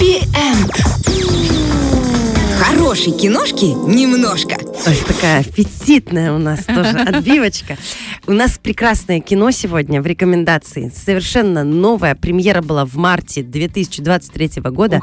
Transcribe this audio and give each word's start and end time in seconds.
Хэппи-энд. 0.00 0.72
Хорошей 2.58 3.12
киношки 3.12 3.66
немножко. 3.66 4.59
Ой, 4.86 4.96
такая 5.06 5.40
аппетитная 5.40 6.32
у 6.32 6.38
нас 6.38 6.64
тоже 6.64 6.98
отбивочка. 7.06 7.76
У 8.26 8.32
нас 8.32 8.58
прекрасное 8.58 9.20
кино 9.20 9.50
сегодня 9.50 10.00
в 10.00 10.06
рекомендации. 10.06 10.90
Совершенно 10.94 11.64
новая 11.64 12.14
премьера 12.14 12.62
была 12.62 12.86
в 12.86 12.94
марте 12.96 13.42
2023 13.42 14.62
года. 14.70 15.00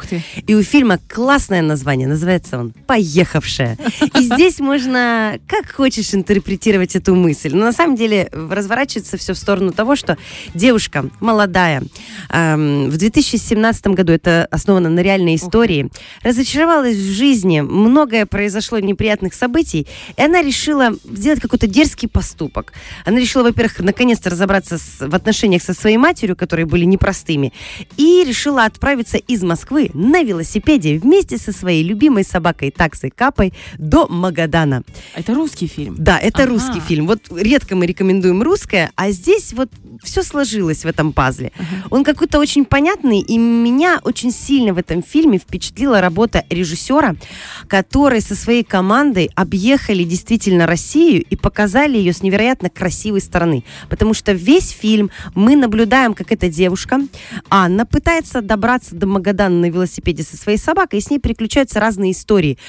И 0.48 0.55
у 0.55 0.64
фильма 0.64 1.00
классное 1.08 1.62
название. 1.62 2.08
Называется 2.08 2.58
он 2.58 2.74
«Поехавшая». 2.88 3.78
И 4.18 4.24
здесь 4.24 4.60
можно 4.60 5.38
как 5.48 5.71
хочешь 5.71 6.14
интерпретировать 6.14 6.96
эту 6.96 7.14
мысль. 7.14 7.54
Но 7.54 7.66
на 7.66 7.71
самом 7.71 7.96
деле 7.96 8.30
разворачивается 8.32 9.18
все 9.18 9.34
в 9.34 9.38
сторону 9.38 9.73
того, 9.73 9.96
что 9.96 10.18
девушка 10.55 11.07
молодая 11.20 11.84
эм, 12.30 12.89
в 12.89 12.98
2017 12.98 13.88
году, 13.88 14.14
это 14.14 14.48
основано 14.50 14.89
на 14.89 15.02
реальной 15.02 15.36
истории, 15.36 15.92
разочаровалась 16.24 16.96
в 16.96 17.12
жизни, 17.12 17.62
многое 17.62 18.25
произошло 18.25 18.80
неприятных 18.80 19.34
событий, 19.36 19.67
и 19.76 19.88
она 20.18 20.42
решила 20.42 20.92
сделать 21.06 21.39
какой-то 21.39 21.68
дерзкий 21.68 22.08
поступок. 22.08 22.74
Она 23.06 23.20
решила, 23.20 23.44
во-первых, 23.44 23.80
наконец-то 23.80 24.30
разобраться 24.30 24.78
с- 24.78 25.00
в 25.08 25.14
отношениях 25.16 25.62
со 25.62 25.74
своей 25.74 25.98
матерью, 25.98 26.36
которые 26.36 26.66
были 26.66 26.86
непростыми, 26.86 27.54
и 27.98 28.24
решила 28.28 28.66
отправиться 28.66 29.18
из 29.18 29.44
Москвы 29.44 29.89
на 29.94 30.24
велосипеде 30.24 30.98
вместе 31.00 31.38
со 31.38 31.52
своей 31.52 31.84
любимой 31.84 32.23
собакой 32.23 32.72
таксой 32.72 33.09
Капой 33.09 33.53
до 33.78 34.08
Магадана. 34.08 34.84
Это 35.16 35.34
русский 35.34 35.67
фильм. 35.67 35.95
Да, 35.97 36.17
это 36.20 36.44
Ага. 36.44 36.52
русский 36.52 36.80
фильм. 36.80 37.08
Вот 37.08 37.22
редко 37.31 37.75
мы 37.75 37.86
рекомендуем 37.86 38.42
русское, 38.44 38.92
а 38.95 39.11
здесь 39.11 39.53
вот 39.53 39.70
все 40.03 40.23
сложилось 40.23 40.84
в 40.84 40.88
этом 40.88 41.14
пазле. 41.14 41.52
Он 41.89 42.03
какой-то 42.03 42.39
очень 42.39 42.66
понятный, 42.66 43.20
и 43.20 43.38
меня 43.38 44.00
очень 44.03 44.31
сильно 44.31 44.73
в 44.73 44.78
этом 44.78 45.02
фильме 45.03 45.38
впечатлила 45.39 46.02
работа 46.02 46.45
режиссера, 46.50 47.16
который 47.67 48.22
со 48.22 48.36
своей 48.36 48.63
командой 48.63 49.30
объехали 49.58 50.03
действительно 50.03 50.67
Россию 50.67 51.23
и 51.27 51.36
показали 51.36 51.97
ее 51.97 52.13
с 52.13 52.22
невероятно 52.22 52.69
красивой 52.69 53.22
стороны. 53.22 53.63
Потому 53.89 54.13
что 54.13 54.31
весь 54.33 54.69
фильм 54.69 55.09
мы 55.33 55.55
наблюдаем, 55.55 56.13
как 56.13 56.31
эта 56.31 56.47
девушка, 56.47 57.00
Анна, 57.50 57.88
пытается 57.88 58.41
добраться 58.41 58.94
до 58.94 59.08
Магадана 59.08 59.59
на 59.61 59.69
велосипеде 59.72 60.22
со 60.22 60.38
своей 60.38 60.59
собакой, 60.59 61.00
и 61.00 61.02
с 61.02 61.09
ней 61.09 61.17
переключаются 61.17 61.80
разные 61.80 62.11
истории, 62.11 62.59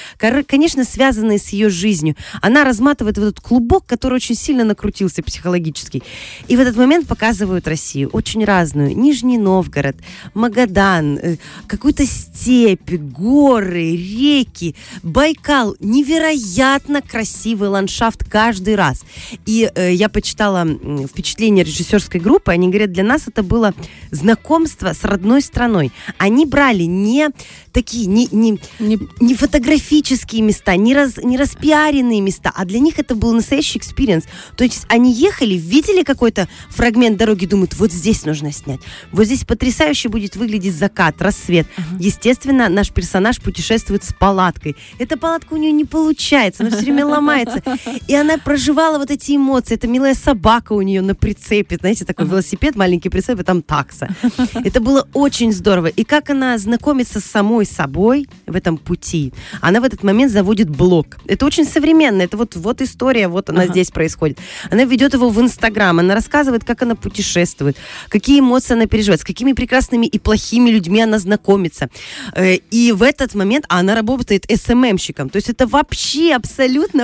конечно, 0.46 0.82
связанные 0.84 1.38
с 1.38 1.50
ее 1.50 1.68
жизнью. 1.68 2.16
Она 2.40 2.64
разматывает 2.64 3.18
вот 3.18 3.26
этот 3.26 3.40
клубок, 3.40 3.84
который 3.84 4.14
очень 4.14 4.34
сильно 4.34 4.64
накрутился 4.64 5.22
психологически. 5.22 6.02
И 6.48 6.56
в 6.56 6.60
этот 6.60 6.76
момент 6.76 7.06
показывают 7.06 7.68
Россию, 7.68 8.08
очень 8.14 8.46
разную. 8.46 8.96
Нижний 8.96 9.36
Новгород, 9.36 9.96
Магадан, 10.32 11.18
э, 11.18 11.36
какую-то 11.66 12.06
степь, 12.06 12.94
горы, 12.94 13.94
реки, 13.94 14.74
Байкал. 15.02 15.76
Невероятно 15.80 16.77
красивый 17.08 17.68
ландшафт 17.68 18.24
каждый 18.24 18.74
раз. 18.74 19.04
И 19.46 19.70
э, 19.74 19.92
я 19.92 20.08
почитала 20.08 20.66
впечатление 21.08 21.64
режиссерской 21.64 22.20
группы. 22.20 22.52
Они 22.52 22.68
говорят, 22.68 22.92
для 22.92 23.04
нас 23.04 23.28
это 23.28 23.42
было 23.42 23.74
знакомство 24.10 24.92
с 24.92 25.04
родной 25.04 25.42
страной. 25.42 25.92
Они 26.18 26.46
брали 26.46 26.84
не 26.84 27.28
такие, 27.72 28.06
не, 28.06 28.28
не, 28.32 28.58
Не- 28.78 28.98
не 29.20 29.34
фотографические 29.34 30.42
места, 30.42 30.76
не, 30.76 30.94
раз, 30.94 31.16
не 31.18 31.36
распиаренные 31.36 32.20
места, 32.20 32.52
а 32.54 32.64
для 32.64 32.80
них 32.80 32.98
это 32.98 33.14
был 33.14 33.32
настоящий 33.32 33.78
experience. 33.78 34.24
То 34.56 34.64
есть 34.64 34.86
они 34.88 35.12
ехали, 35.12 35.54
видели 35.54 36.02
какой-то 36.02 36.48
фрагмент 36.70 37.18
дороги, 37.18 37.46
думают, 37.46 37.74
вот 37.74 37.92
здесь 37.92 38.24
нужно 38.24 38.52
снять. 38.52 38.80
Вот 39.12 39.26
здесь 39.26 39.44
потрясающе 39.44 40.08
будет 40.08 40.36
выглядеть 40.36 40.74
закат, 40.74 41.20
рассвет. 41.22 41.66
Естественно, 41.98 42.68
наш 42.68 42.90
персонаж 42.90 43.40
путешествует 43.40 44.04
с 44.04 44.12
палаткой. 44.12 44.76
Эта 44.98 45.16
палатка 45.16 45.54
у 45.54 45.56
нее 45.56 45.72
не 45.72 45.84
получается, 45.84 46.64
она 46.68 46.76
все 46.76 46.84
время 46.84 47.06
ломается. 47.06 47.62
И 48.06 48.14
она 48.14 48.38
проживала 48.38 48.98
вот 48.98 49.10
эти 49.10 49.36
эмоции. 49.36 49.74
Это 49.74 49.88
милая 49.88 50.14
собака 50.14 50.72
у 50.72 50.82
нее 50.82 51.00
на 51.02 51.14
прицепе, 51.14 51.76
знаете, 51.76 52.04
такой 52.04 52.26
велосипед, 52.26 52.76
маленький 52.76 53.08
прицеп, 53.08 53.40
и 53.40 53.42
там 53.42 53.62
такса. 53.62 54.08
Это 54.54 54.80
было 54.80 55.08
очень 55.14 55.52
здорово. 55.52 55.86
И 55.86 56.04
как 56.04 56.30
она 56.30 56.56
знакомится 56.58 57.20
с 57.20 57.24
самой 57.24 57.66
собой 57.66 58.28
в 58.46 58.54
этом 58.56 58.76
пути. 58.78 59.32
Она 59.60 59.80
в 59.80 59.84
этот 59.84 60.02
момент 60.02 60.32
заводит 60.32 60.68
блог. 60.68 61.18
Это 61.26 61.46
очень 61.46 61.64
современно. 61.64 62.22
Это 62.22 62.36
вот, 62.36 62.56
вот 62.56 62.80
история, 62.82 63.28
вот 63.28 63.50
она 63.50 63.62
Ага. 63.62 63.72
здесь 63.72 63.90
происходит. 63.90 64.38
Она 64.70 64.84
ведет 64.84 65.14
его 65.14 65.30
в 65.30 65.40
Инстаграм. 65.40 65.98
Она 65.98 66.14
рассказывает, 66.14 66.64
как 66.64 66.82
она 66.82 66.94
путешествует, 66.94 67.76
какие 68.08 68.40
эмоции 68.40 68.74
она 68.74 68.86
переживает, 68.86 69.20
с 69.20 69.24
какими 69.24 69.52
прекрасными 69.52 70.06
и 70.06 70.18
плохими 70.18 70.70
людьми 70.70 71.00
она 71.00 71.18
знакомится. 71.18 71.88
Э, 72.34 72.56
И 72.70 72.92
в 72.92 73.02
этот 73.02 73.34
момент 73.34 73.64
она 73.68 73.94
работает 73.94 74.46
СММщиком. 74.52 75.28
То 75.30 75.36
есть 75.36 75.48
это 75.48 75.66
вообще 75.66 76.34
абсолютно 76.34 76.57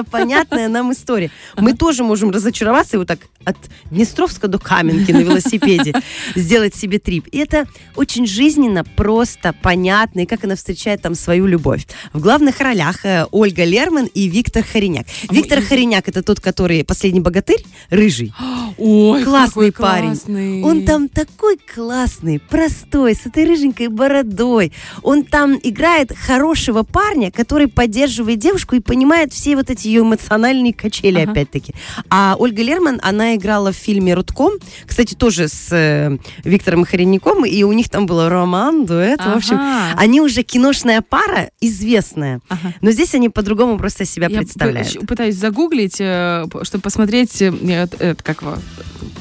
понятная 0.04 0.68
нам 0.68 0.92
история. 0.92 1.30
Мы 1.56 1.74
тоже 1.74 2.04
можем 2.04 2.30
разочароваться 2.30 2.96
и 2.96 2.98
вот 2.98 3.08
так 3.08 3.20
от 3.44 3.56
Днестровска 3.90 4.48
до 4.48 4.58
Каменки 4.58 5.12
на 5.12 5.18
велосипеде 5.18 5.94
сделать 6.34 6.74
себе 6.74 6.98
трип. 6.98 7.26
И 7.30 7.38
это 7.38 7.66
очень 7.96 8.26
жизненно, 8.26 8.84
просто, 8.84 9.54
понятно, 9.62 10.20
и 10.20 10.26
как 10.26 10.44
она 10.44 10.56
встречает 10.56 11.02
там 11.02 11.14
свою 11.14 11.46
любовь. 11.46 11.86
В 12.12 12.20
главных 12.20 12.60
ролях 12.60 13.04
э, 13.04 13.26
Ольга 13.30 13.64
Лерман 13.64 14.06
и 14.06 14.28
Виктор 14.28 14.64
Хариняк. 14.64 15.06
А 15.28 15.34
Виктор 15.34 15.60
Хариняк 15.60 16.08
это 16.08 16.22
тот, 16.22 16.40
который 16.40 16.84
последний 16.84 17.20
богатырь, 17.20 17.64
рыжий. 17.90 18.32
Ой, 18.78 19.22
классный 19.22 19.72
парень. 19.72 20.08
классный. 20.08 20.62
Он 20.62 20.84
там 20.84 21.08
такой 21.08 21.58
классный, 21.58 22.40
простой, 22.40 23.14
с 23.14 23.26
этой 23.26 23.44
рыженькой 23.44 23.88
бородой. 23.88 24.72
Он 25.02 25.24
там 25.24 25.58
играет 25.62 26.12
хорошего 26.16 26.82
парня, 26.82 27.30
который 27.30 27.68
поддерживает 27.68 28.38
девушку 28.38 28.76
и 28.76 28.80
понимает 28.80 29.32
все 29.32 29.43
вот 29.50 29.70
эти 29.70 29.86
ее 29.88 30.00
эмоциональные 30.02 30.72
качели, 30.72 31.20
Ага. 31.20 31.32
опять-таки. 31.32 31.74
А 32.10 32.36
Ольга 32.38 32.62
Лерман, 32.62 33.00
она 33.02 33.34
играла 33.36 33.72
в 33.72 33.76
фильме 33.76 34.14
«Рудком», 34.14 34.54
кстати, 34.86 35.14
тоже 35.14 35.48
с 35.48 35.68
э, 35.72 36.16
Виктором 36.44 36.84
Хоренником, 36.84 37.44
и 37.44 37.62
у 37.62 37.72
них 37.72 37.88
там 37.88 38.06
был 38.06 38.28
роман, 38.28 38.86
дуэт, 38.86 39.20
в 39.24 39.36
общем. 39.36 39.56
Ага. 39.56 39.98
Они 39.98 40.20
уже 40.20 40.42
киношная 40.42 41.02
пара, 41.02 41.50
известная. 41.60 42.40
Ага. 42.48 42.74
Но 42.80 42.90
здесь 42.90 43.14
они 43.14 43.28
по-другому 43.28 43.78
просто 43.78 44.04
себя 44.04 44.28
Я 44.28 44.38
представляют. 44.38 44.92
п- 45.00 45.06
пытаюсь 45.06 45.36
загуглить, 45.36 45.96
э, 46.00 46.46
чтобы 46.62 46.82
посмотреть, 46.82 47.40
э, 47.42 47.52
это 47.98 48.22
как, 48.22 48.42
его- 48.42 48.58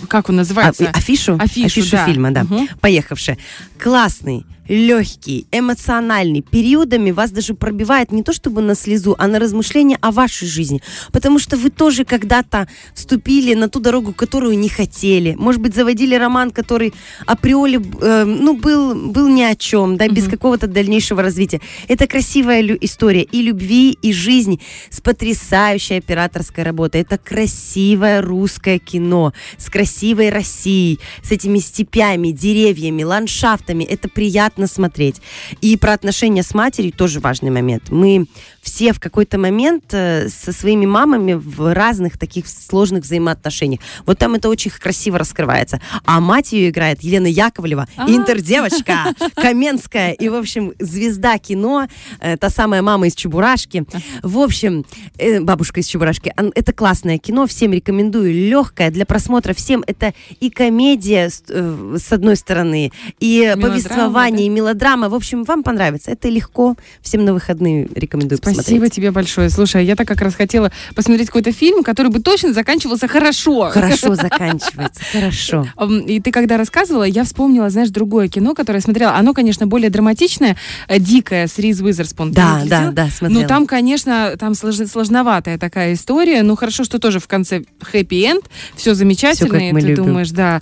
как 0.07 0.29
он 0.29 0.35
А, 0.35 0.37
называется. 0.39 0.83
и 0.83 0.87
афишу? 0.87 1.37
Афишу, 1.39 1.81
да. 1.91 2.05
фильма, 2.05 2.31
да. 2.31 2.43
Мгм. 2.43 2.67
Поехавшая. 2.81 3.37
Классный, 3.81 4.45
легкий, 4.67 5.47
эмоциональный. 5.51 6.41
Периодами 6.41 7.11
вас 7.11 7.31
даже 7.31 7.53
пробивает 7.53 8.11
не 8.11 8.23
то 8.23 8.33
чтобы 8.33 8.61
на 8.61 8.75
слезу, 8.75 9.15
а 9.17 9.27
на 9.27 9.39
размышления 9.39 9.97
о 10.01 10.11
вашей 10.11 10.47
жизни. 10.47 10.81
Потому 11.11 11.39
что 11.39 11.57
вы 11.57 11.69
тоже 11.69 12.05
когда-то 12.05 12.67
вступили 12.93 13.53
на 13.53 13.69
ту 13.69 13.79
дорогу, 13.79 14.13
которую 14.13 14.57
не 14.57 14.69
хотели. 14.69 15.35
Может 15.37 15.61
быть, 15.61 15.75
заводили 15.75 16.15
роман, 16.15 16.51
который 16.51 16.93
априори 17.25 17.81
э, 18.01 18.23
ну, 18.23 18.55
был, 18.55 18.95
был 19.11 19.27
ни 19.27 19.41
о 19.41 19.55
чем, 19.55 19.97
да, 19.97 20.07
без 20.07 20.23
Мгм. 20.23 20.31
какого-то 20.31 20.67
дальнейшего 20.67 21.21
развития. 21.21 21.59
Это 21.87 22.07
красивая 22.07 22.61
история 22.81 23.23
и 23.23 23.41
любви, 23.41 23.97
и 24.01 24.13
жизни 24.13 24.59
с 24.89 25.01
потрясающей 25.01 25.97
операторской 25.97 26.63
работой. 26.63 27.01
Это 27.01 27.17
красивое 27.17 28.21
русское 28.21 28.79
кино 28.79 29.33
с 29.57 29.69
красивой 29.69 30.29
Россией, 30.29 30.99
с 31.21 31.31
этими 31.31 31.59
степями, 31.59 32.29
деревьями, 32.29 33.03
ландшафтами. 33.03 33.83
Это 33.83 34.07
приятно 34.07 34.52
смотреть. 34.67 35.21
И 35.61 35.77
про 35.77 35.93
отношения 35.93 36.43
с 36.43 36.53
матерью 36.53 36.91
тоже 36.91 37.19
важный 37.19 37.49
момент. 37.49 37.89
Мы 37.89 38.27
все 38.61 38.93
в 38.93 38.99
какой-то 38.99 39.37
момент 39.37 39.85
э, 39.91 40.29
со 40.29 40.51
своими 40.53 40.85
мамами 40.85 41.33
в 41.33 41.73
разных 41.73 42.17
таких 42.17 42.47
сложных 42.47 43.03
взаимоотношениях. 43.03 43.81
Вот 44.05 44.17
там 44.17 44.35
это 44.35 44.49
очень 44.49 44.71
красиво 44.71 45.17
раскрывается. 45.19 45.81
А 46.05 46.19
мать 46.19 46.53
ее 46.53 46.69
играет 46.69 47.03
Елена 47.03 47.27
Яковлева, 47.27 47.87
А. 47.97 48.09
интердевочка, 48.09 49.13
Каменская. 49.35 50.11
И, 50.13 50.29
в 50.29 50.35
общем, 50.35 50.73
звезда 50.79 51.37
кино, 51.37 51.87
э, 52.19 52.37
та 52.37 52.49
самая 52.49 52.81
мама 52.81 53.07
из 53.07 53.15
Чебурашки. 53.15 53.85
В 54.21 54.39
общем, 54.39 54.85
э, 55.17 55.39
бабушка 55.41 55.81
из 55.81 55.87
Чебурашки. 55.87 56.33
Это 56.55 56.73
классное 56.73 57.17
кино, 57.17 57.47
всем 57.47 57.73
рекомендую. 57.73 58.33
Легкое 58.33 58.91
для 58.91 59.05
просмотра 59.05 59.53
всем. 59.53 59.83
Это 59.87 60.13
и 60.39 60.49
комедия, 60.49 61.29
с 61.29 62.11
одной 62.11 62.35
стороны, 62.35 62.91
и 63.19 63.55
повествование, 63.61 64.42
и 64.45 64.49
мелодрама. 64.49 65.09
В 65.09 65.15
общем, 65.15 65.43
вам 65.43 65.63
понравится. 65.63 66.11
Это 66.11 66.29
легко. 66.29 66.75
Всем 67.01 67.25
на 67.25 67.33
выходные 67.33 67.87
рекомендую 67.95 68.37
Спасибо 68.37 68.61
посмотреть. 68.63 68.93
тебе 68.93 69.11
большое. 69.11 69.49
Слушай, 69.49 69.85
Я 69.85 69.95
так 69.95 70.07
как 70.07 70.21
раз 70.21 70.35
хотела 70.35 70.71
посмотреть 70.95 71.27
какой-то 71.27 71.51
фильм, 71.51 71.83
который 71.83 72.11
бы 72.11 72.19
точно 72.19 72.53
заканчивался 72.53 73.07
хорошо. 73.07 73.69
Хорошо 73.71 74.15
заканчивается, 74.15 75.01
хорошо. 75.11 75.67
И 76.07 76.19
ты 76.19 76.31
когда 76.31 76.57
рассказывала, 76.57 77.03
я 77.03 77.23
вспомнила, 77.23 77.69
знаешь, 77.69 77.89
другое 77.89 78.27
кино, 78.27 78.53
которое 78.53 78.77
я 78.79 78.81
смотрела. 78.81 79.15
Оно, 79.15 79.33
конечно, 79.33 79.67
более 79.67 79.89
драматичное, 79.89 80.57
э, 80.87 80.99
«Дикое» 80.99 81.47
с 81.47 81.57
Риз 81.59 81.81
Уизерспун. 81.81 82.31
Да, 82.31 82.61
не 82.63 82.69
да, 82.69 82.91
да, 82.91 83.09
смотрела. 83.09 83.41
Ну, 83.41 83.47
там, 83.47 83.67
конечно, 83.67 84.35
там 84.39 84.53
слож- 84.53 84.85
сложноватая 84.87 85.57
такая 85.57 85.93
история. 85.93 86.43
Ну, 86.43 86.55
хорошо, 86.55 86.83
что 86.83 86.99
тоже 86.99 87.19
в 87.19 87.27
конце 87.27 87.63
хэппи-энд. 87.81 88.45
Все 88.75 88.93
замечательно. 88.93 89.49
Всё, 89.49 89.59
как 89.59 89.73
мы 89.73 89.81
ты 89.81 89.87
любим. 89.87 90.05
думаешь, 90.05 90.31
да, 90.31 90.61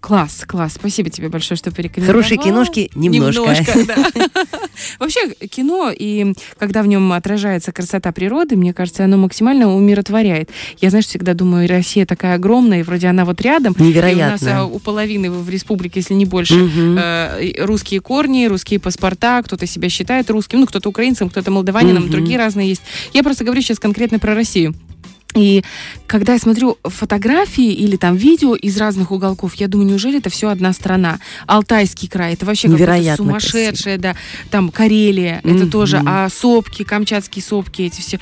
класс, 0.00 0.44
класс. 0.46 0.72
Спасибо 0.74 1.10
тебе 1.10 1.28
большое, 1.28 1.56
что 1.58 1.70
порекомендовала. 1.70 2.22
Хорошие 2.22 2.38
киношки 2.38 2.90
немножко. 3.30 3.78
Немножко, 3.78 3.86
да. 3.86 4.28
Вообще, 4.98 5.34
кино, 5.48 5.90
и 5.96 6.32
когда 6.58 6.82
в 6.82 6.86
нем 6.86 7.12
отражается 7.12 7.72
красота 7.72 8.12
природы, 8.12 8.56
мне 8.56 8.72
кажется, 8.72 9.04
оно 9.04 9.16
максимально 9.16 9.74
умиротворяет. 9.74 10.50
Я, 10.80 10.90
знаешь, 10.90 11.06
всегда 11.06 11.34
думаю, 11.34 11.68
Россия 11.68 12.06
такая 12.06 12.34
огромная, 12.36 12.80
и 12.80 12.82
вроде 12.82 13.06
она 13.08 13.24
вот 13.24 13.40
рядом. 13.40 13.72
И 13.74 13.80
у 13.80 13.84
нас 13.84 13.88
Невероятно. 13.88 14.60
а, 14.60 14.64
у 14.64 14.78
половины 14.78 15.30
в 15.30 15.48
республике, 15.48 16.00
если 16.00 16.14
не 16.14 16.24
больше, 16.24 16.54
Мгм. 16.54 16.98
э, 16.98 17.52
русские 17.64 18.00
корни, 18.00 18.46
русские 18.46 18.80
паспорта, 18.80 19.42
кто-то 19.42 19.66
себя 19.66 19.88
считает 19.88 20.30
русским, 20.30 20.60
ну, 20.60 20.66
кто-то 20.66 20.88
украинцем, 20.88 21.28
кто-то 21.30 21.50
молдаванином, 21.50 22.04
Мгм. 22.04 22.12
другие 22.12 22.38
разные 22.38 22.68
есть. 22.68 22.82
Я 23.12 23.22
просто 23.22 23.44
говорю 23.44 23.62
сейчас 23.62 23.78
конкретно 23.78 24.18
про 24.18 24.34
Россию. 24.34 24.74
И 25.34 25.64
когда 26.06 26.34
я 26.34 26.38
смотрю 26.38 26.78
фотографии 26.84 27.72
или 27.72 27.96
там 27.96 28.16
видео 28.16 28.54
из 28.54 28.76
разных 28.76 29.10
уголков, 29.10 29.54
я 29.54 29.68
думаю, 29.68 29.88
неужели 29.88 30.18
это 30.18 30.30
все 30.30 30.48
одна 30.48 30.72
страна? 30.72 31.18
Алтайский 31.46 32.08
край, 32.08 32.34
это 32.34 32.44
вообще 32.46 32.68
какое-то 32.68 32.82
Невероятно 32.82 33.24
сумасшедшее, 33.24 33.98
да. 33.98 34.16
Там 34.50 34.70
Карелия, 34.70 35.38
это 35.38 35.48
Мгм. 35.64 35.70
тоже, 35.70 36.02
а 36.04 36.28
сопки, 36.28 36.82
камчатские 36.84 37.42
сопки, 37.42 37.82
эти 37.82 38.00
все. 38.00 38.18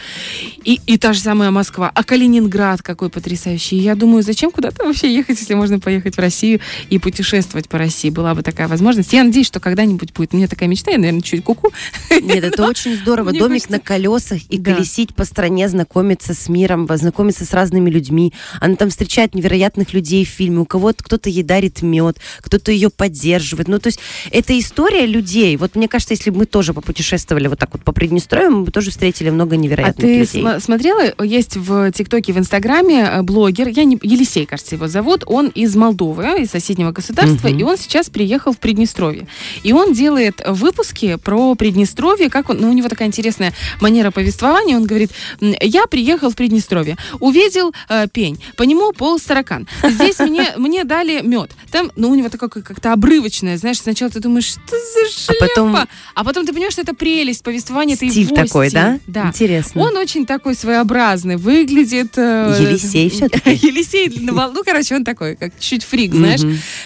И, 0.65 0.81
и 0.87 0.99
та 0.99 1.13
же 1.13 1.21
самая 1.21 1.51
Москва. 1.51 1.91
А 1.95 2.05
Калининград 2.05 2.83
какой 2.83 3.11
потрясающий. 3.11 3.77
Я 3.77 3.95
думаю, 3.95 4.23
зачем 4.23 4.51
куда-то 4.51 4.85
вообще 4.85 5.13
ехать, 5.15 5.39
если 5.41 5.55
можно 5.55 5.81
поехать 5.81 6.17
в 6.17 6.21
Россию 6.21 6.61
и 6.91 6.99
путешествовать 6.99 7.69
по 7.69 7.79
России? 7.79 8.11
Была 8.11 8.35
бы 8.35 8.43
такая 8.43 8.69
возможность. 8.69 9.13
Я 9.13 9.25
надеюсь, 9.25 9.47
что 9.47 9.61
когда-нибудь 9.61 10.13
будет. 10.13 10.33
У 10.35 10.37
меня 10.37 10.49
такая 10.49 10.69
мечта, 10.69 10.91
я, 10.93 10.99
наверное, 10.99 11.23
чуть 11.23 11.43
куку. 11.45 11.73
Нет, 12.11 12.45
это 12.45 12.67
очень 12.67 12.95
здорово. 12.97 13.33
Домик 13.41 13.69
на 13.71 13.81
колесах 13.81 14.41
и 14.49 14.59
колесить 14.59 15.15
по 15.15 15.25
стране, 15.25 15.69
знакомиться 15.69 16.35
с 16.35 16.49
миром, 16.49 16.87
знакомиться 17.01 17.45
с 17.45 17.53
разными 17.53 17.91
людьми. 17.91 18.33
Она 18.61 18.77
там 18.77 18.91
встречает 18.91 19.35
невероятных 19.35 19.93
людей 19.93 20.25
в 20.25 20.29
фильме. 20.29 20.61
У 20.61 20.65
кого-то 20.65 21.03
кто-то 21.05 21.29
ей 21.31 21.43
дарит 21.43 21.83
мед, 21.83 22.19
кто-то 22.41 22.71
ее 22.73 22.91
поддерживает. 22.91 23.69
Ну, 23.69 23.79
то 23.79 23.89
есть 23.89 24.01
это 24.31 24.59
история 24.59 25.07
людей. 25.07 25.57
Вот 25.57 25.75
мне 25.75 25.89
кажется, 25.89 26.15
если 26.15 26.31
бы 26.31 26.39
мы 26.39 26.47
тоже 26.47 26.73
попутешествовали 26.75 27.49
вот 27.49 27.59
так 27.59 27.71
вот 27.73 27.83
по 27.83 27.93
Приднестровью, 27.93 28.51
мы 28.53 28.63
бы 28.65 28.71
тоже 28.71 28.91
встретили 28.91 29.31
много 29.31 29.55
А 29.55 29.59
невероятных 29.59 29.97
ты 30.07 30.19
людей. 30.21 30.27
см- 30.43 30.61
смотрела, 30.63 31.03
есть 31.23 31.57
в 31.57 31.91
ТикТоке, 31.93 32.33
в 32.33 32.39
Инстаграме 32.39 33.01
э, 33.11 33.23
блогер, 33.23 33.69
я 33.69 33.85
не, 33.85 33.99
Елисей, 34.03 34.47
кажется, 34.47 34.75
его 34.75 34.89
зовут, 34.89 35.25
он 35.27 35.49
из 35.49 35.75
Молдовы, 35.77 36.43
из 36.43 36.51
соседнего 36.51 36.93
государства, 36.93 37.49
Мгм. 37.49 37.59
и 37.59 37.63
он 37.63 37.77
сейчас 37.79 38.09
приехал 38.11 38.53
в 38.53 38.59
Приднестровье. 38.59 39.27
И 39.63 39.73
он 39.73 39.93
делает 39.93 40.41
выпуски 40.47 41.17
про 41.17 41.55
Приднестровье, 41.55 42.29
как 42.31 42.51
он, 42.51 42.59
ну, 42.61 42.71
у 42.71 42.73
него 42.73 42.89
такая 42.89 43.09
интересная 43.09 43.53
манера 43.81 44.11
повествования, 44.11 44.77
он 44.77 44.85
говорит, 44.87 45.11
«М, 45.41 45.55
я 45.61 45.87
приехал 45.87 46.31
в 46.31 46.37
Приднестровье, 46.37 46.90
увидел 47.21 47.73
э, 47.89 48.07
пень, 48.13 48.43
по 48.57 48.63
нему 48.65 48.93
полз 48.93 49.23
таракан, 49.23 49.67
здесь 49.83 50.19
мне, 50.21 50.53
мне 50.57 50.85
дали 50.85 51.21
мед, 51.23 51.51
там, 51.71 51.91
ну, 51.97 52.11
у 52.11 52.15
него 52.15 52.29
такое 52.29 52.49
как- 52.49 52.65
как-то 52.65 52.93
обрывочное, 52.93 53.57
знаешь, 53.59 53.79
сначала 53.81 54.11
ты 54.11 54.21
думаешь, 54.21 54.47
что 54.47 54.61
за 54.71 55.11
шляпа? 55.11 55.45
А 55.45 55.49
потом- 55.49 55.77
а 56.15 56.25
потом 56.25 56.47
ты 56.47 56.53
понимаешь, 56.53 56.73
что 56.73 56.83
это 56.83 56.95
прелесть 56.95 57.43
повествования, 57.43 57.95
это 57.95 58.09
Стиль 58.09 58.25
его 58.25 58.35
такой, 58.37 58.69
стиль. 58.69 58.81
да? 58.81 58.99
Да. 59.07 59.29
Интересно. 59.29 59.83
Он 59.83 59.97
очень 59.97 60.27
такой 60.27 60.55
своеобразный, 60.55 61.37
выглядит... 61.37 62.13
э, 62.17 62.57
Елисей 62.61 63.11
всё-таки. 63.11 63.51
Елисей, 63.67 64.13
ну, 64.21 64.35
короче, 64.65 64.97
он 64.97 65.05
такой, 65.05 65.37
как 65.37 65.53
чуть 65.59 65.85
фрик, 65.85 66.15
знаешь. 66.15 66.41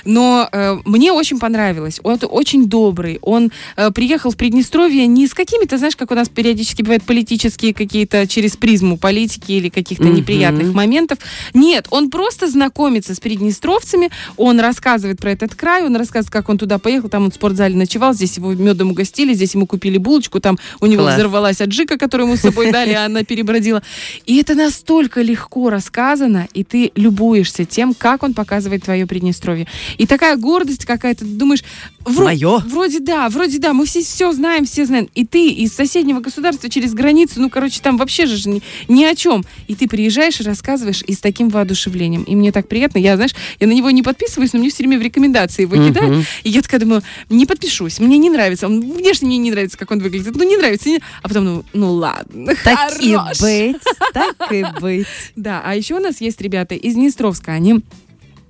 Но 0.05 0.49
э, 0.53 0.77
мне 0.85 1.13
очень 1.13 1.39
понравилось. 1.39 2.01
Он 2.03 2.19
очень 2.23 2.67
добрый. 2.69 3.19
Он 3.23 3.51
э, 3.77 3.91
приехал 3.91 4.31
в 4.31 4.37
Приднестровье 4.37 5.07
не 5.07 5.27
с 5.27 5.35
какими-то, 5.35 5.79
знаешь, 5.79 5.97
как 5.97 6.11
у 6.11 6.15
нас 6.15 6.29
периодически 6.29 6.83
бывают 6.83 7.05
политические 7.05 7.75
какие-то 7.75 8.27
через 8.27 8.57
призму 8.57 8.97
политики 8.99 9.53
или 9.53 9.69
каких-то 9.95 10.05
Мгм. 10.11 10.17
неприятных 10.17 10.75
моментов. 10.75 11.19
Нет, 11.55 11.87
он 11.91 12.11
просто 12.11 12.49
знакомится 12.49 13.15
с 13.15 13.21
приднестровцами, 13.21 14.11
он 14.37 14.61
рассказывает 14.61 15.19
про 15.21 15.31
этот 15.33 15.55
край, 15.55 15.85
он 15.85 15.97
рассказывает, 15.97 16.33
как 16.33 16.49
он 16.49 16.59
туда 16.59 16.79
поехал, 16.79 17.09
там 17.09 17.25
он 17.25 17.31
в 17.31 17.35
спортзале 17.35 17.77
ночевал, 17.77 18.15
здесь 18.15 18.37
его 18.37 18.53
медом 18.55 18.91
угостили, 18.91 19.35
здесь 19.35 19.55
ему 19.55 19.67
купили 19.67 19.99
булочку, 19.99 20.41
там 20.41 20.59
у 20.81 20.87
него 20.87 21.03
Класс. 21.03 21.15
взорвалась 21.15 21.61
аджика, 21.61 21.97
которую 21.99 22.27
ему 22.29 22.37
с 22.37 22.41
собой 22.41 22.73
дали, 22.73 22.93
а 22.93 23.05
она 23.07 23.23
перебродила. 23.23 23.83
И 24.27 24.39
это 24.41 24.55
настолько 24.55 25.23
легко 25.23 25.71
рассказано, 25.71 26.49
и 26.55 26.65
ты 26.65 26.91
любуешься 26.95 27.65
тем, 27.65 27.95
как 27.95 28.23
он 28.23 28.35
показывает 28.35 28.85
твое 28.85 29.07
Приднестровье. 29.07 29.67
И 29.99 30.07
такая 30.07 30.37
гордость 30.37 30.85
какая-то, 30.85 31.25
ты 31.25 31.31
думаешь, 31.31 31.63
вро- 32.05 32.25
Моё. 32.25 32.59
вроде 32.67 33.01
да, 33.01 33.29
вроде 33.29 33.59
да, 33.59 33.73
мы 33.73 33.87
все 33.87 34.03
все 34.03 34.33
знаем, 34.33 34.65
все 34.65 34.85
знаем. 34.87 35.09
И 35.15 35.25
ты 35.27 35.49
из 35.49 35.73
соседнего 35.75 36.21
государства 36.21 36.69
через 36.69 36.95
границу, 36.95 37.41
ну, 37.41 37.51
короче, 37.51 37.81
там 37.81 37.97
вообще 37.97 38.27
же 38.27 38.49
ни, 38.49 38.63
ни 38.89 39.05
о 39.05 39.15
чем. 39.15 39.45
И 39.69 39.75
ты 39.75 39.89
приезжаешь 39.89 40.41
и 40.41 40.45
рассказываешь 40.45 41.03
и 41.07 41.13
с 41.15 41.19
таким 41.19 41.49
воодушевлением. 41.49 42.23
И 42.25 42.35
мне 42.37 42.53
так 42.53 42.69
приятно. 42.69 42.99
Я, 42.99 43.17
знаешь, 43.17 43.35
я 43.61 43.67
на 43.67 43.73
него 43.73 43.91
не 43.91 44.03
подписываюсь, 44.03 44.53
но 44.53 44.59
мне 44.61 44.71
все 44.71 44.79
время 44.85 44.99
в 44.99 45.03
рекомендации 45.03 45.63
его 45.63 45.77
Мгм. 45.77 45.89
кидают. 45.89 46.27
И 46.45 46.51
я 46.51 46.63
такая 46.63 46.81
думаю, 46.81 47.03
не 47.31 47.47
подпишусь, 47.47 47.99
мне 48.01 48.19
не 48.19 48.31
нравится. 48.31 48.67
Он 48.67 48.81
внешне 48.81 49.27
мне 49.29 49.39
не 49.39 49.51
нравится, 49.51 49.79
как 49.79 49.91
он 49.91 49.99
выглядит. 50.01 50.35
Ну, 50.37 50.45
не 50.49 50.57
нравится. 50.57 50.89
не- 50.89 51.01
А 51.23 51.29
потом, 51.29 51.45
ну, 51.45 51.65
ну 51.73 51.93
ладно, 51.93 52.55
Так 52.65 53.01
и 53.01 53.15
хорош. 53.15 53.41
быть, 53.41 53.77
так 54.13 54.53
и 54.53 54.65
быть. 54.81 55.07
Да, 55.37 55.63
а 55.65 55.75
еще 55.75 55.95
у 55.95 56.01
нас 56.01 56.21
есть 56.21 56.41
ребята 56.41 56.75
из 56.75 56.95
Днестровска. 56.95 57.53
Они 57.53 57.81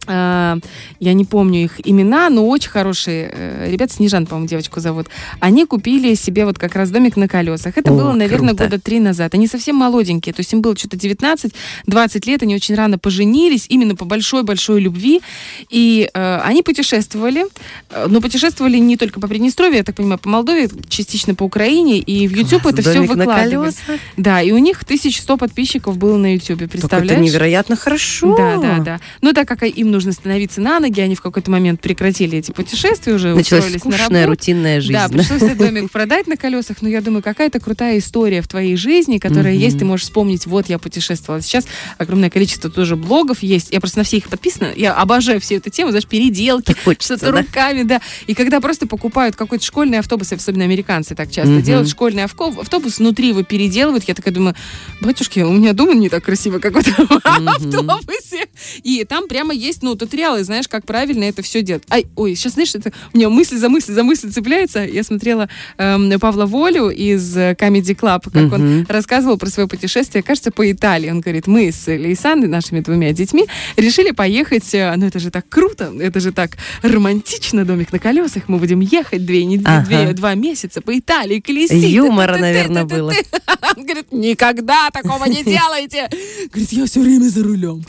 я 0.06 1.12
не 1.12 1.24
помню 1.24 1.64
их 1.64 1.80
имена, 1.84 2.28
но 2.30 2.46
очень 2.46 2.70
хорошие 2.70 3.30
э, 3.32 3.70
ребята, 3.70 3.94
Снежан, 3.94 4.26
по-моему, 4.26 4.48
девочку 4.48 4.80
зовут. 4.80 5.08
Они 5.40 5.66
купили 5.66 6.14
себе 6.14 6.44
вот 6.44 6.58
как 6.58 6.74
раз 6.74 6.90
домик 6.90 7.16
на 7.16 7.28
колесах. 7.28 7.76
Это 7.76 7.90
О, 7.90 7.94
было, 7.94 8.12
наверное, 8.12 8.50
круто. 8.54 8.64
года 8.64 8.78
три 8.80 9.00
назад. 9.00 9.34
Они 9.34 9.46
совсем 9.46 9.76
молоденькие, 9.76 10.32
то 10.32 10.40
есть 10.40 10.52
им 10.52 10.62
было 10.62 10.76
что-то 10.76 10.96
19-20 10.96 12.26
лет, 12.26 12.42
они 12.42 12.54
очень 12.54 12.74
рано 12.74 12.98
поженились, 12.98 13.66
именно 13.68 13.96
по 13.96 14.04
большой-большой 14.04 14.80
любви. 14.80 15.22
И 15.70 16.08
э, 16.12 16.40
они 16.44 16.62
путешествовали, 16.62 17.44
э, 17.90 18.06
но 18.08 18.20
путешествовали 18.20 18.78
не 18.78 18.96
только 18.96 19.20
по 19.20 19.28
Приднестровью, 19.28 19.78
я 19.78 19.84
так 19.84 19.96
понимаю, 19.96 20.18
по 20.18 20.28
Молдове, 20.28 20.68
частично 20.88 21.34
по 21.34 21.42
Украине, 21.44 21.98
и 21.98 22.28
в 22.28 22.36
YouTube 22.36 22.62
Класс, 22.62 22.74
это 22.74 22.90
все 22.90 23.04
колесах. 23.34 24.00
Да, 24.16 24.42
и 24.42 24.52
у 24.52 24.58
них 24.58 24.82
1100 24.82 25.36
подписчиков 25.36 25.98
было 25.98 26.16
на 26.16 26.34
YouTube, 26.34 26.58
Так 26.58 26.68
это 26.68 26.78
представляешь? 26.78 27.20
невероятно 27.20 27.76
хорошо. 27.76 28.36
Да, 28.36 28.56
да, 28.56 28.78
да. 28.78 29.00
Но 29.20 29.32
так 29.32 29.48
как 29.48 29.62
им 29.62 29.90
нужно 29.94 30.12
становиться 30.12 30.60
на 30.60 30.80
ноги, 30.80 31.00
они 31.00 31.14
в 31.14 31.22
какой-то 31.22 31.50
момент 31.50 31.80
прекратили 31.80 32.38
эти 32.38 32.50
путешествия, 32.52 33.14
уже 33.14 33.34
Началась 33.34 33.64
устроились 33.64 33.84
на 33.84 33.92
скучная, 33.92 34.24
работу. 34.26 34.40
рутинная 34.40 34.80
жизнь. 34.80 34.92
Да, 34.92 35.08
пришлось 35.08 35.42
этот 35.42 35.58
домик 35.58 35.90
продать 35.90 36.26
на 36.26 36.36
колесах, 36.36 36.78
но 36.82 36.88
я 36.88 37.00
думаю, 37.00 37.22
какая-то 37.22 37.60
крутая 37.60 37.98
история 37.98 38.42
в 38.42 38.48
твоей 38.48 38.76
жизни, 38.76 39.18
которая 39.18 39.54
есть, 39.54 39.78
ты 39.78 39.84
можешь 39.84 40.04
вспомнить, 40.06 40.46
вот 40.46 40.68
я 40.68 40.78
путешествовала. 40.78 41.40
Сейчас 41.40 41.66
огромное 41.98 42.30
количество 42.30 42.70
тоже 42.70 42.96
блогов 42.96 43.42
есть, 43.42 43.68
я 43.70 43.80
просто 43.80 43.98
на 43.98 44.04
все 44.04 44.18
их 44.18 44.28
подписана, 44.28 44.72
я 44.76 44.94
обожаю 44.94 45.40
всю 45.40 45.56
эту 45.56 45.70
тему, 45.70 45.90
знаешь, 45.90 46.06
переделки, 46.06 46.74
что-то 46.98 47.30
руками, 47.30 47.82
да. 47.84 48.00
И 48.26 48.34
когда 48.34 48.60
просто 48.60 48.86
покупают 48.86 49.36
какой-то 49.36 49.64
школьный 49.64 49.98
автобус, 50.00 50.32
особенно 50.32 50.64
американцы 50.64 51.14
так 51.14 51.30
часто 51.30 51.62
делают, 51.62 51.88
школьный 51.88 52.24
автобус, 52.24 52.98
внутри 52.98 53.28
его 53.28 53.42
переделывают, 53.42 54.04
я 54.08 54.14
такая 54.14 54.34
думаю, 54.34 54.54
батюшки, 55.00 55.40
у 55.40 55.52
меня 55.52 55.72
дома 55.72 55.94
не 55.94 56.08
так 56.08 56.24
красиво, 56.24 56.58
как 56.58 56.74
в 56.74 56.76
этом 56.78 57.20
автобусе. 57.46 58.33
И 58.82 59.04
там 59.08 59.28
прямо 59.28 59.54
есть, 59.54 59.82
ну, 59.82 59.94
туториалы, 59.94 60.44
знаешь, 60.44 60.68
как 60.68 60.84
правильно 60.84 61.24
это 61.24 61.42
все 61.42 61.62
делать. 61.62 61.82
Ай, 61.90 62.06
ой, 62.16 62.34
сейчас, 62.34 62.54
знаешь, 62.54 62.74
это 62.74 62.92
у 63.12 63.16
меня 63.18 63.28
мысль 63.30 63.56
за 63.56 63.68
мысль 63.68 63.92
за 63.92 64.02
мысль 64.02 64.30
цепляется. 64.30 64.80
Я 64.84 65.02
смотрела 65.04 65.48
эм, 65.78 66.18
Павла 66.20 66.46
Волю 66.46 66.88
из 66.90 67.36
э, 67.36 67.54
Comedy 67.58 67.94
Club, 67.96 68.30
как 68.32 68.52
он 68.52 68.64
Мгм. 68.78 68.86
рассказывал 68.88 69.36
про 69.38 69.48
свое 69.50 69.68
путешествие, 69.68 70.22
кажется, 70.22 70.50
по 70.50 70.70
Италии. 70.70 71.10
Он 71.10 71.20
говорит, 71.20 71.46
мы 71.46 71.70
с 71.70 71.86
Лейсандой, 71.86 72.48
нашими 72.48 72.80
двумя 72.80 73.12
детьми, 73.12 73.46
решили 73.76 74.10
поехать, 74.12 74.74
э, 74.74 74.94
ну 74.96 75.06
это 75.06 75.18
же 75.18 75.30
так 75.30 75.48
круто, 75.48 75.92
это 76.00 76.20
же 76.20 76.32
так 76.32 76.52
романтично, 76.82 77.64
домик 77.64 77.92
на 77.92 77.98
колесах, 77.98 78.44
мы 78.48 78.58
будем 78.58 78.80
ехать 78.80 79.24
две 79.26 79.44
недели, 79.44 79.66
Ага. 79.66 79.84
две, 79.86 80.12
два 80.12 80.34
месяца 80.34 80.80
по 80.80 80.96
Италии, 80.98 81.40
колесить. 81.40 81.82
Юмора, 81.90 82.38
наверное, 82.38 82.84
было. 82.84 83.12
Он 83.76 83.82
говорит, 83.84 84.12
никогда 84.12 84.90
такого 84.90 85.24
не 85.24 85.42
делайте. 85.44 86.08
Говорит, 86.50 86.72
я 86.72 86.86
все 86.86 87.00
время 87.00 87.28
за 87.28 87.42
рулем, 87.42 87.84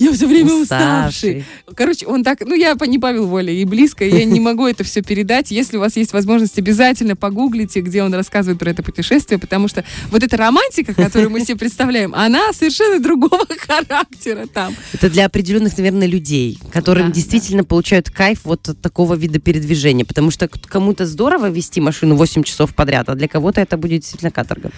я 0.00 0.10
все 0.18 0.26
время 0.26 0.54
уставший. 0.54 1.38
Уставший. 1.38 1.44
Короче, 1.74 2.06
он 2.06 2.24
так, 2.24 2.40
ну 2.40 2.54
я 2.54 2.76
не 2.86 2.98
Павел 2.98 3.26
Воля 3.26 3.52
и 3.52 3.64
близко, 3.64 4.04
я 4.04 4.24
не 4.24 4.40
могу 4.40 4.66
это 4.66 4.84
все 4.84 5.02
передать. 5.02 5.50
Если 5.50 5.76
у 5.76 5.80
вас 5.80 5.96
есть 5.96 6.12
возможность, 6.12 6.58
обязательно 6.58 7.16
погуглите, 7.16 7.80
где 7.80 8.02
он 8.02 8.12
рассказывает 8.14 8.58
про 8.58 8.70
это 8.70 8.82
путешествие, 8.82 9.38
потому 9.38 9.68
что 9.68 9.84
вот 10.10 10.22
эта 10.22 10.36
романтика, 10.36 10.94
которую 10.94 11.30
мы 11.30 11.40
себе 11.40 11.56
представляем, 11.56 12.14
она 12.14 12.52
совершенно 12.52 13.00
другого 13.00 13.46
характера 13.58 14.46
там. 14.52 14.74
Это 14.92 15.08
для 15.08 15.26
определенных, 15.26 15.76
наверное, 15.78 16.08
людей, 16.08 16.58
которым 16.72 17.08
Да, 17.08 17.12
действительно 17.12 17.64
получают 17.64 18.10
кайф 18.10 18.40
вот 18.44 18.68
от 18.68 18.80
такого 18.80 19.14
вида 19.14 19.38
передвижения. 19.38 20.04
Потому 20.04 20.30
что 20.30 20.48
кому-то 20.48 21.06
здорово 21.06 21.50
вести 21.50 21.80
машину 21.80 22.16
8 22.16 22.42
часов 22.42 22.74
подряд, 22.74 23.08
а 23.08 23.14
для 23.14 23.28
кого-то 23.28 23.60
это 23.60 23.76
будет 23.76 24.00
действительно 24.00 24.30
каторга. 24.30 24.70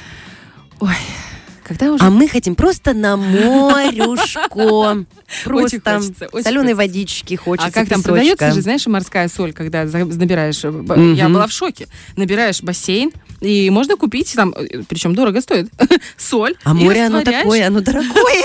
Когда 1.71 1.93
уже... 1.93 2.05
А 2.05 2.11
мы 2.11 2.27
хотим 2.27 2.57
просто 2.57 2.95
на 2.95 3.17
морюшко. 3.17 5.07
Просто 5.45 6.03
соленой 6.43 6.75
водички 6.75 7.37
хочется, 7.37 7.69
а 7.69 7.71
как 7.71 7.89
там 7.89 8.03
продается 8.03 8.51
же, 8.51 8.63
знаешь, 8.63 8.85
морская 8.89 9.29
соль, 9.29 9.53
когда 9.53 9.85
набираешь... 9.85 10.65
э. 10.65 11.15
Я 11.15 11.29
была 11.29 11.47
в 11.47 11.53
шоке. 11.53 11.87
Набираешь 12.17 12.61
бассейн, 12.61 13.13
и 13.41 13.71
можно 13.71 13.97
купить 13.97 14.33
там, 14.35 14.53
э, 14.57 14.83
причем 14.89 15.15
дорого 15.15 15.41
стоит, 15.41 15.71
соль. 16.17 16.57
А 16.65 16.75
море, 16.75 17.07
оно 17.07 17.23
такое, 17.23 17.67
оно 17.67 17.81
дорогое. 17.81 18.11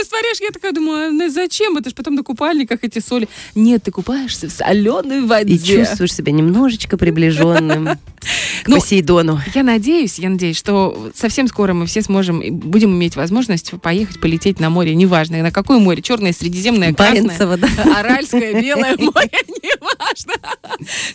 Растворяешь, 0.00 0.40
я 0.40 0.50
такая 0.50 0.72
думаю, 0.72 1.08
а 1.08 1.10
на- 1.10 1.30
зачем? 1.30 1.76
Это 1.76 1.90
же 1.90 1.94
потом 1.94 2.14
на 2.14 2.22
купальниках 2.22 2.80
эти 2.82 2.98
соли. 2.98 3.28
Нет, 3.54 3.84
ты 3.84 3.90
купаешься 3.90 4.48
в 4.48 4.52
соленой 4.52 5.20
воде. 5.26 5.54
И 5.54 5.62
чувствуешь 5.62 6.14
себя 6.14 6.32
немножечко 6.32 6.96
приближенным 6.96 7.98
к 8.64 8.68
Ну, 8.68 8.76
Посейдону. 8.76 9.40
Я 9.54 9.62
надеюсь, 9.62 10.18
я 10.18 10.30
надеюсь, 10.30 10.56
что 10.56 11.10
совсем 11.14 11.46
скоро 11.46 11.72
мы 11.72 11.86
все 11.86 11.97
сможем, 12.02 12.40
и 12.40 12.50
будем 12.50 12.90
иметь 12.92 13.16
возможность 13.16 13.72
поехать, 13.80 14.20
полететь 14.20 14.60
на 14.60 14.70
море, 14.70 14.94
неважно, 14.94 15.42
на 15.42 15.50
какое 15.50 15.78
море, 15.78 16.02
черное, 16.02 16.32
средиземное, 16.32 16.92
красное, 16.92 17.22
Баренцево, 17.22 17.56
да. 17.56 17.68
аральское, 17.98 18.60
белое 18.60 18.96
море, 18.98 19.30
неважно. 19.62 20.34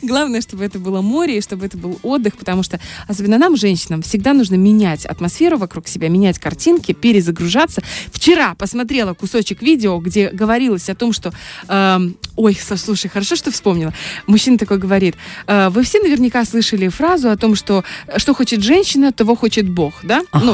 Главное, 0.02 0.42
чтобы 0.42 0.66
это 0.66 0.80
было 0.80 1.02
море, 1.02 1.38
и 1.38 1.42
чтобы 1.42 1.66
это 1.66 1.78
был 1.78 2.00
отдых, 2.04 2.38
потому 2.38 2.64
что, 2.64 2.80
особенно 3.08 3.38
нам, 3.38 3.56
женщинам, 3.56 4.02
всегда 4.02 4.34
нужно 4.34 4.56
менять 4.56 5.06
атмосферу 5.06 5.58
вокруг 5.58 5.88
себя, 5.88 6.10
менять 6.10 6.40
картинки, 6.40 6.92
перезагружаться. 6.92 7.82
Вчера 8.12 8.56
посмотрела 8.56 9.14
кусочек 9.14 9.62
видео, 9.62 10.00
где 10.00 10.30
говорилось 10.30 10.90
о 10.90 10.96
том, 10.96 11.14
что... 11.14 11.34
эм, 11.68 12.18
ой, 12.36 12.58
слушай, 12.76 13.08
хорошо, 13.10 13.36
что 13.36 13.52
вспомнила. 13.52 13.94
Мужчина 14.28 14.58
такой 14.58 14.78
говорит, 14.78 15.16
«Э, 15.48 15.70
вы 15.70 15.84
все 15.84 16.00
наверняка 16.00 16.46
слышали 16.46 16.88
фразу 16.88 17.30
о 17.30 17.38
том, 17.38 17.56
что 17.56 17.84
э, 18.08 18.20
что 18.20 18.34
хочет 18.34 18.62
женщина, 18.62 19.12
того 19.12 19.36
хочет 19.36 19.70
Бог, 19.70 19.94
да? 20.04 20.22
Ну, 20.34 20.54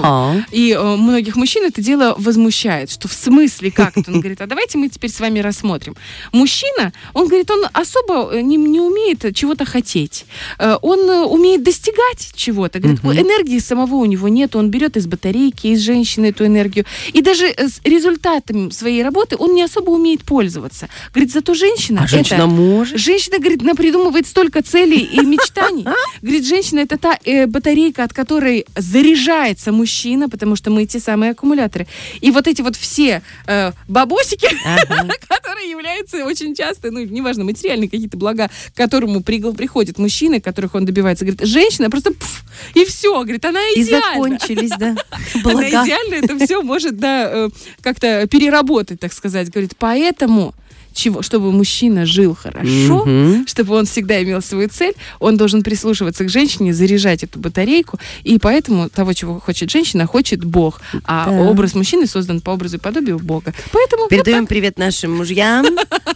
И 0.52 0.72
э, 0.72 0.96
многих 0.96 1.36
мужчин 1.36 1.64
это 1.66 1.82
дело 1.82 2.16
возмущает, 2.18 2.90
что 2.92 3.08
в 3.08 3.14
смысле 3.14 3.72
как 3.72 3.98
это? 3.98 4.12
Он 4.12 4.20
говорит, 4.20 4.42
а 4.42 4.48
давайте 4.48 4.78
мы 4.78 4.90
теперь 4.90 5.12
с 5.12 5.20
вами 5.20 5.40
рассмотрим. 5.40 5.96
Мужчина, 6.32 6.94
он 7.14 7.28
говорит, 7.28 7.50
он 7.52 7.66
особо 7.74 8.32
э, 8.34 8.42
не, 8.42 8.58
не 8.58 8.80
умеет 8.82 9.36
чего-то 9.36 9.66
хотеть. 9.66 10.26
Э, 10.58 10.78
Он 10.82 11.00
э, 11.10 11.24
умеет 11.26 11.64
достигать 11.64 12.32
чего-то. 12.36 12.80
Говорит, 12.80 13.04
Мгм. 13.04 13.14
энергии 13.14 13.60
самого 13.60 13.96
у 13.96 14.06
него 14.06 14.28
нет, 14.30 14.56
он 14.56 14.70
берет 14.70 14.98
из 14.98 15.08
батарейки, 15.08 15.68
из 15.68 15.80
женщины 15.82 16.28
эту 16.28 16.46
энергию. 16.46 16.86
И 17.14 17.22
даже 17.22 17.46
с 17.48 17.80
результатом 17.84 18.72
своей 18.72 19.04
работы 19.04 19.36
он 19.38 19.54
не 19.54 19.62
особо 19.64 19.92
умеет 19.92 20.24
пользоваться. 20.24 20.88
Говорит, 21.14 21.32
зато 21.32 21.54
женщина... 21.54 22.02
А 22.04 22.08
женщина 22.08 22.38
это- 22.38 22.48
может. 22.48 22.98
Женщина, 23.00 23.38
говорит, 23.40 23.62
она 23.62 23.76
придумывает 23.76 24.28
столько 24.28 24.62
целей 24.62 25.00
и 25.04 25.20
мечтаний. 25.22 25.86
Говорит, 26.22 26.46
женщина 26.48 26.80
это 26.80 26.98
та 26.98 27.18
батарейка, 27.48 28.04
от 28.04 28.14
которой 28.14 28.66
заряжается 28.76 29.72
мужчина, 29.72 30.09
потому 30.30 30.56
что 30.56 30.72
мы 30.72 30.86
те 30.86 31.00
самые 31.00 31.32
аккумуляторы. 31.32 31.88
И 32.22 32.32
вот 32.32 32.48
эти 32.48 32.62
вот 32.62 32.76
все 32.76 33.22
э, 33.48 33.72
бабосики, 33.88 34.48
Ага. 34.66 35.08
которые 35.28 35.70
являются 35.70 36.26
очень 36.26 36.56
часто, 36.56 36.90
ну, 36.92 37.04
неважно, 37.04 37.44
материальные 37.44 37.90
какие-то 37.90 38.18
блага, 38.18 38.50
к 38.74 38.78
которому 38.78 39.20
пригл- 39.20 39.56
приходят 39.56 39.98
мужчины, 39.98 40.40
которых 40.42 40.76
он 40.76 40.86
добивается. 40.86 41.26
Говорит, 41.26 41.46
женщина 41.48 41.90
просто 41.90 42.12
пф, 42.14 42.44
и 42.76 42.86
все, 42.86 43.14
говорит, 43.22 43.46
она 43.46 43.60
И 43.76 43.82
идеальна. 43.84 44.08
закончились, 44.38 44.72
да. 44.78 44.96
Она 45.34 45.44
Блага. 45.44 45.68
идеально 45.68 46.16
это 46.16 46.38
все 46.46 46.62
может, 46.62 46.98
да, 46.98 47.30
э, 47.32 47.50
как-то 47.82 48.26
переработать, 48.28 49.00
так 49.00 49.14
сказать. 49.14 49.50
Говорит, 49.50 49.74
поэтому, 49.78 50.54
чего, 50.94 51.22
чтобы 51.22 51.52
мужчина 51.52 52.06
жил 52.06 52.36
хорошо, 52.36 53.06
Мгм. 53.06 53.46
чтобы 53.48 53.76
он 53.76 53.86
всегда 53.86 54.22
имел 54.24 54.42
свою 54.42 54.70
цель, 54.70 54.94
он 55.20 55.38
должен 55.38 55.64
прислушиваться 55.64 56.24
к 56.26 56.30
женщине, 56.30 56.74
заряжать 56.74 57.24
эту 57.24 57.40
батарейку, 57.40 58.00
и 58.24 58.38
поэтому 58.40 58.90
того, 58.90 59.14
чего 59.14 59.40
хочет 59.40 59.70
женщина, 59.72 60.06
хочет 60.06 60.44
Бог, 60.44 60.82
а 61.06 61.26
Да. 61.30 61.42
образ 61.50 61.76
мужчины 61.76 62.08
создан 62.08 62.42
по 62.42 62.52
образу 62.52 62.78
и 62.78 62.80
подобию 62.80 63.20
Бога. 63.20 63.54
Поэтому 63.72 64.04
вот 64.04 64.10
Передаем 64.10 64.48
привет 64.48 64.78
нашим 64.78 65.16
мужьям. 65.18 65.66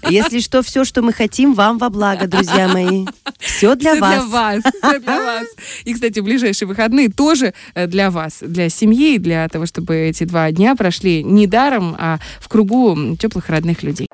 Если 0.10 0.40
что, 0.40 0.62
все, 0.64 0.84
что 0.86 1.02
мы 1.02 1.14
хотим, 1.14 1.54
вам 1.54 1.78
во 1.78 1.90
благо, 1.90 2.28
друзья 2.28 2.68
мои. 2.68 3.06
Все 3.40 3.76
для 3.76 3.96
вас. 3.96 4.14
для 4.16 4.26
вас. 4.26 4.64
всё 4.64 5.00
для 5.00 5.18
вас. 5.24 5.48
И, 5.86 5.94
кстати, 5.94 6.20
ближайшие 6.20 6.68
выходные 6.68 7.10
тоже 7.10 7.54
э, 7.76 7.88
для 7.88 8.10
вас, 8.10 8.40
для 8.42 8.70
семьи, 8.70 9.18
для 9.18 9.48
того, 9.50 9.66
чтобы 9.66 9.96
эти 9.96 10.24
два 10.26 10.52
дня 10.52 10.76
прошли 10.76 11.24
не 11.24 11.48
даром, 11.48 11.96
а 12.00 12.20
в 12.40 12.48
кругу 12.50 13.16
теплых 13.20 13.50
родных 13.50 13.84
людей. 13.84 14.08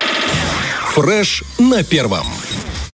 Фреш 0.94 1.44
на 1.60 1.84
первом. 1.84 2.26